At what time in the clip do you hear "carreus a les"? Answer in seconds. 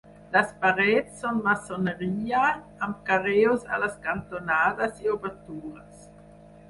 3.11-3.99